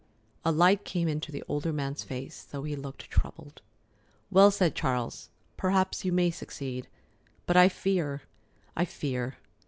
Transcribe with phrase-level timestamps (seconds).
[0.43, 3.61] A light came into the older man's face, though he looked troubled.
[4.31, 5.29] "Well said, Charles!
[5.57, 6.87] Perhaps you may succeed.
[7.45, 8.23] But I fear,
[8.75, 9.37] I fear.